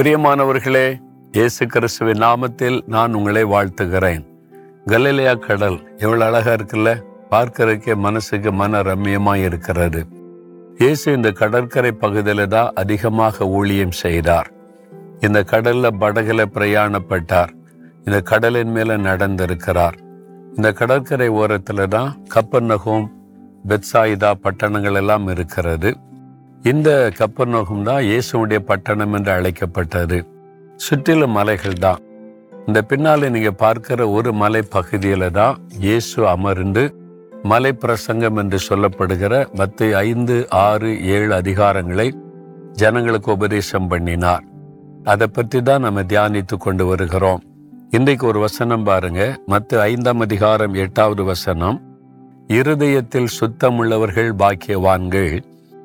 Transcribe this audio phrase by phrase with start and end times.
[0.00, 1.00] பிரியமானவர்களே
[1.32, 4.22] இயேசு கிறிஸ்துவின் நாமத்தில் நான் உங்களை வாழ்த்துகிறேன்.
[4.86, 7.02] கலிலையா கடல் எவ்வளோ அழகா இருக்குல்ல?
[7.30, 10.06] பார்க்கறதுக்கே மனசுக்கு மன ரம்யமாக இருக்கிறது.
[10.78, 14.50] இயேசு இந்த கடற்கரை பகுதியில் தான் அதிகமாக ஊழியம் செய்தார்.
[15.20, 17.48] இந்த கடலில் படகுல பிரயாணப்பட்டார்.
[18.04, 19.94] இந்த கடலின் மேல நடந்திருக்கிறார்.
[20.56, 23.06] இந்த கடற்கரை ஓரத்தில் தான் கப்பநகம்
[23.68, 25.96] பெட்சாயிதா பட்டணங்கள் எல்லாம் இருக்கிறது.
[26.68, 30.18] இந்த கப்பர்நகோம் தான் இயேசுடைய பட்டணம் என்று அழைக்கப்பட்டது.
[30.80, 32.00] சுற்றிலும் மலைகள் தான்
[32.66, 36.82] இந்த பின்னால நீங்க பார்க்கிற ஒரு மலை பகுதியில தான் இயேசு அமர்ந்து
[37.52, 40.36] மலை பிரசங்கம் என்று சொல்லப்படுகிற மத்து ஐந்து
[40.66, 42.08] ஆறு ஏழு அதிகாரங்களை
[42.82, 44.44] ஜனங்களுக்கு உபதேசம் பண்ணினார்.
[45.12, 47.42] அதை பற்றி தான் நம்ம தியானித்து கொண்டு வருகிறோம்.
[47.90, 49.22] இன்றைக்கு ஒரு வசனம் பாருங்க.
[49.52, 51.78] மத்து ஐந்தாம் அதிகாரம் எட்டாவது வசனம்.
[52.58, 55.32] இருதயத்தில் சுத்தமுள்ளவர்கள் பாக்கியவான்கள்.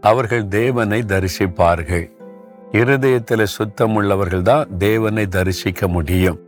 [0.00, 2.10] அவர்கள் தேவனை தரிசிப்பார்கள்.
[2.72, 6.38] இருதயத்தில் சுத்தமுள்ளவர்கள் தான் தேவனை தரிசிக்க முடியும்.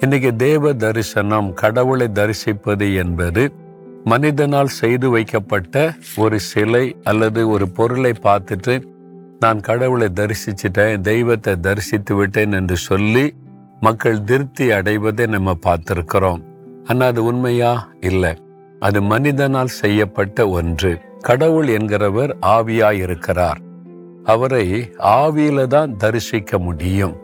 [0.00, 3.52] இன்னைக்கு தேவ தரிசனம் கடவுளை தரிசிப்பது என்பது
[4.04, 8.82] மனிதனால் செய்து வைக்கப்பட்ட ஒரு சிலை அல்லது ஒரு பொருளை பார்த்துட்டு
[9.40, 13.34] நான் கடவுளை தரிசிச்சிட்டேன் தெய்வத்தை தரிசித்து விட்டேன் என்று சொல்லி
[13.80, 16.42] மக்கள் திருப்தி அடைவதை நம்ம பார்த்துருக்கிறோம்.
[16.84, 17.88] ஆனால் அது உண்மையா?
[18.00, 18.36] இல்லை.
[18.80, 21.00] அது மனிதனால் செய்யப்பட்ட ஒன்று.
[21.26, 23.60] கடவுள் என்கிறவர் ஆவியாய் இருக்கிறார்
[24.24, 24.64] அவரை
[24.98, 27.14] ஆவியில தான் தரிசிக்க முடியும்.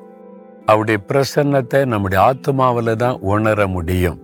[0.66, 4.18] அவருடைய பிரசன்னத்தை நம்முடைய ஆத்மாவில தான் உணர முடியும்.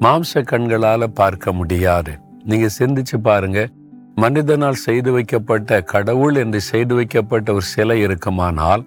[0.00, 2.12] மாம்ச கண்களால பார்க்க முடியாது.
[2.44, 3.68] நீங்க சிந்திச்சு பாருங்க.
[4.14, 8.84] மனிதனால் செய்து வைக்கப்பட்ட கடவுள் என்று செய்து வைக்கப்பட்ட ஒரு சிலை இருக்குமானால்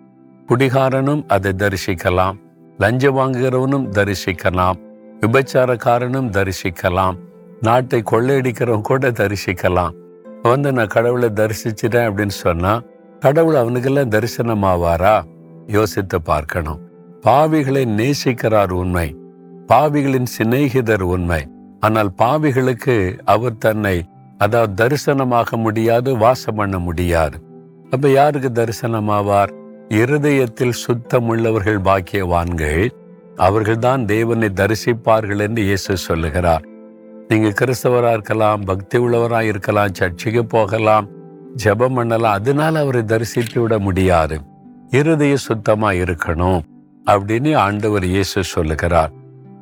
[0.50, 2.38] குடிகாரனும் அதை தரிசிக்கலாம்.
[2.78, 4.80] லஞ்சம் வாங்குகிறவனும் தரிசிக்கலாம்.
[5.22, 7.18] விபச்சாரக்காரனும் தரிசிக்கலாம்.
[7.62, 9.94] நாட்டை கொள்ளையடிக்கிறவன் கூட தரிசிக்கலாம்.
[10.44, 12.82] வந்து நான் கடவுளை தரிசிச்சிட்டேன் அப்படின்னு சொன்னா
[13.20, 15.24] கடவுள் அவனுக்கெல்லாம் தரிசனமாவாரா?
[15.68, 16.80] யோசித்து பார்க்கணும்.
[17.22, 19.16] பாவிகளை நேசிக்கிறார் உண்மை.
[19.68, 21.48] பாவிகளின் சிநேகிதர் உண்மை.
[21.80, 24.06] ஆனால் பாவிகளுக்கு அவர் தன்னை
[24.38, 27.38] அதாவது தரிசனமாக முடியாது வாசம் பண்ண முடியாது.
[27.90, 29.52] அப்ப யாருக்கு தரிசனமாவார்?
[29.90, 32.90] இருதயத்தில் சுத்தமுள்ளவர்கள் பாக்கியவான்கள்.
[33.36, 36.66] அவர்கள்தான் தேவனை தரிசிப்பார்கள் என்று இயேசு சொல்லுகிறார்.
[37.30, 41.08] நீங்கள் கிறிஸ்தவராக இருக்கலாம் பக்தி உள்ளவராக இருக்கலாம் சர்ச்சைக்கு போகலாம்
[41.64, 44.36] ஜெபம் பண்ணலாம் அதனால அவரை தரிசித்து விட முடியாது.
[45.00, 46.62] இருதய சுத்தமாக இருக்கணும்
[47.06, 49.14] அப்படின்னு ஆண்டவர் இயேசு சொல்லுகிறார்.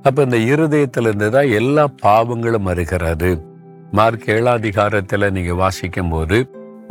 [0.07, 3.31] அப்போ இந்த இருதயத்திலிருந்து தான் எல்லா பாவங்களும் வருகிறது.
[3.97, 6.37] மார்க் ஏழாதிகாரத்தில் நீங்கள் வாசிக்கும் போது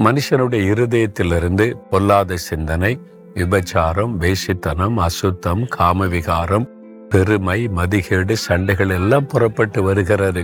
[0.07, 2.93] மனுஷனுடைய இருதயத்திலிருந்து பொல்லாத சிந்தனை
[3.35, 6.69] விபச்சாரம் வேசித்தனம் அசுத்தம் காமவிகாரம்
[7.13, 10.43] பெருமை மதிகேடு சண்டைகள் எல்லாம் புறப்பட்டு வருகிறது.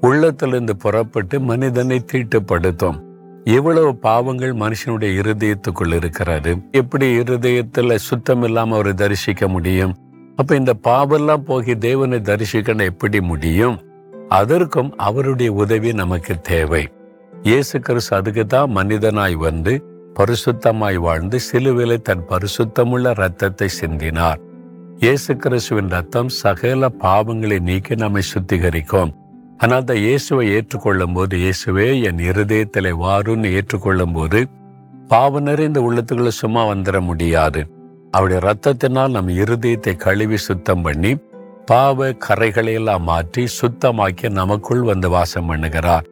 [0.00, 2.98] உள்ளத்திலிருந்து புறப்பட்டு மனிதனை தீட்டுப்படுத்தும்.
[3.44, 6.56] எவ்வளவு பாவங்கள் மனுஷனுடைய இருதயத்துக்குள் இருக்கிறது.
[6.72, 9.94] எப்படி இருதயத்துல சுத்தம் இல்லாம அவரை தரிசிக்க முடியும்?
[10.36, 13.78] அப்ப இந்த பாவெல்லாம் போகி தேவனை தரிசிக்கணும் எப்படி முடியும்?
[14.28, 16.88] அதற்கும் அவருடைய உதவி நமக்கு தேவை.
[17.42, 19.84] இயேசு கிறிஸ்து அதுக்கு தான் மனிதனாய் வந்து
[20.14, 24.40] பரிசுத்தமாய் வாழ்ந்து சிலுவிலை தன் பரிசுத்தமுள்ள ரத்தத்தை சிந்தினார்.
[24.98, 29.12] இயேசு கிறிஸ்துவின் ரத்தம் சகல பாவங்களை நீக்கி நம்மை சுத்திகரிக்கும்.
[29.64, 34.40] ஆனால் தான் இயேசுவை ஏற்றுக்கொள்ளும் போது இயேசுவே என் இருதயத்திலே வாருன்னு ஏற்றுக்கொள்ளும் போது
[35.10, 37.60] பாவ நிறைந்த உள்ளத்துக்குள்ள சும்மா வந்துட முடியாது.
[38.14, 41.12] அவருடைய ரத்தத்தினால் நம் இருதயத்தை கழுவி சுத்தம் பண்ணி
[41.70, 46.06] பாவ கரைகளையெல்லாம் மாற்றி சுத்தமாக்கி நமக்குள் வந்து வாசம் பண்ணுகிறார்.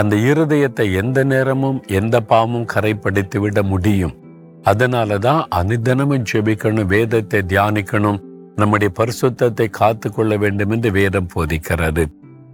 [0.00, 4.16] அந்த இருதயத்தை எந்த நேரமும் எந்த பாவமும் கரைப்படுத்தி விட முடியும்.
[4.70, 8.20] அதனால தான் அனுதினமும் ஜெபிக்கணும் வேதத்தை தியானிக்கணும்
[8.62, 12.04] நம்முடைய பரிசுத்தத்தை காத்து கொள்ள வேண்டும் என்று வேதம் போதிக்கிறது.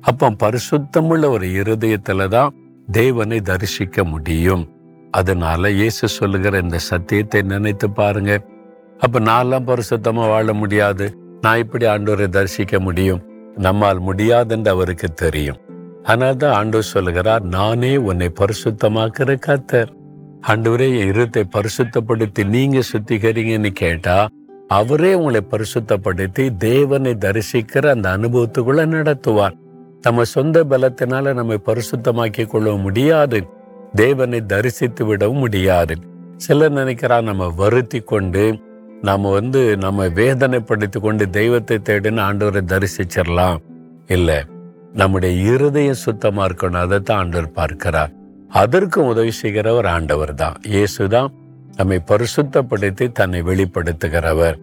[0.03, 2.55] அப்போ பரிசுத்தமுள்ள ஒரு இருதயத்துல தான்
[2.89, 4.65] தேவனை தரிசிக்க முடியும்.
[5.11, 8.33] அதனால இயேசு சொல்லுகிற இந்த சத்தியத்தை நினைத்து பாருங்க.
[8.99, 11.07] அப்ப நான்லாம் பரிசுத்தமா வாழ முடியாது.
[11.41, 13.23] நான் இப்படி ஆண்டோரை தரிசிக்க முடியும்?
[13.57, 15.61] நம்மால் முடியாதுன்னு அவருக்கு தெரியும்.
[16.03, 19.92] ஆனால் தான் ஆண்டவர் சொல்லுகிறார் நானே உன்னை பரிசுத்தமாக்குற கத்தர்
[20.49, 24.28] ஆண்டவரே என் இருத்தை பரிசுத்தப்படுத்தி நீங்க சுத்திகரிங்கன்னு கேட்டா
[24.69, 29.57] அவரே உங்களை பரிசுத்தப்படுத்தி தேவனை தரிசிக்கிற அந்த அனுபவத்துக்குள்ள நடத்துவார்.
[30.06, 33.38] நம்ம சொந்த பலத்தினால நம்மை பரிசுத்தமாக்கி கொள்ள முடியாது.
[34.00, 35.94] தேவனை தரிசித்து விடவும் முடியாது.
[36.44, 38.44] சிலர் நினைக்கிறா நம்ம வருத்தி கொண்டு
[39.08, 43.58] நாம் வந்து நம்ம வேதனைப்படுத்தி கொண்டு தெய்வத்தை தேடின்னு ஆண்டவரை தரிசிச்சிடலாம்.
[44.16, 44.38] இல்லை
[45.00, 48.12] நம்முடைய இருதயம் சுத்தமாக இருக்கணும் அதை தான் ஆண்டவர் பார்க்கிறார்.
[48.62, 50.56] அதற்கும் உதவி செய்கிறவர் ஆண்டவர் தான்.
[50.74, 51.30] இயேசு தான்
[51.78, 54.56] நம்மை பரிசுத்தப்படுத்தி தன்னை வெளிப்படுத்துகிறவர்.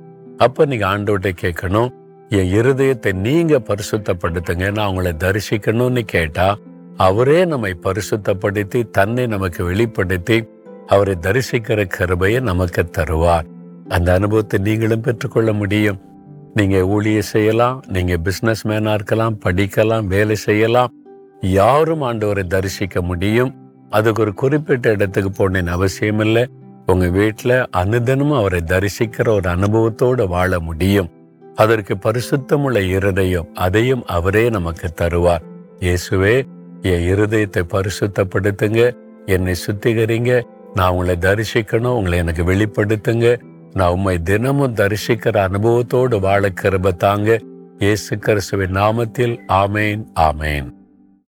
[0.46, 1.92] அப்போ நீங்கள் ஆண்டவர்கிட்ட கேட்கணும்
[2.38, 4.72] என் இருதயத்தை நீங்க பரிசுத்தப்படுத்துங்க.
[4.72, 6.58] நான் உங்களை தரிசிக்கணும்னு கேட்டா
[6.98, 10.38] அவரே நம்மை பரிசுத்தப்படுத்தி தன்னை நமக்கு வெளிப்படுத்தி
[10.88, 13.48] அவரை தரிசிக்கிற கருபையை நமக்கு தருவார்.
[13.88, 16.02] அந்த அனுபவத்தை நீங்களும் பெற்றுக்கொள்ள முடியும்.
[16.54, 20.94] நீங்க ஊழிய செய்யலாம் நீங்க பிசினஸ் மேனா இருக்கலாம் படிக்கலாம் வேலை செய்யலாம்.
[21.42, 23.52] யாரும் ஆண்டவரை தரிசிக்க முடியும்.
[23.90, 26.44] அதுக்கு ஒரு குறிப்பிட்ட இடத்துக்கு போனேன் அவசியம் இல்லை
[26.86, 31.12] உங்க வீட்டில் அனுதினமும் அவரை தரிசிக்கிற ஒரு அனுபவத்தோடு வாழ முடியும்.
[31.56, 35.44] அதற்கு பரிசுத்தமுள்ள இருதயம் அதையும் அவரே நமக்கு தருவார்.
[35.80, 36.36] இயேசுவே
[36.82, 38.96] என் இருதயத்தை பரிசுத்தப்படுத்துங்க
[39.26, 40.42] என்னை சுத்திகரிங்க
[40.74, 43.40] நான் உங்களை தரிசிக்கணும் உங்களை எனக்கு வெளிப்படுத்துங்க
[43.74, 47.40] நான் உண்மை தினமும் தரிசிக்கிற அனுபவத்தோடு வாழ கிருப தாங்க.
[47.80, 50.83] இயேசு கிறிஸ்துவின் நாமத்தில் ஆமேன் ஆமேன்.